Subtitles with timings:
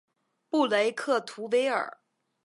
[0.49, 1.99] 布雷克图维尔。